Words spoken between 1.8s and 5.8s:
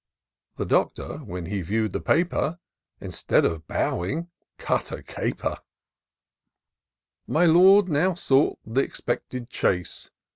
the paper. Instead of bowing, cut a caper*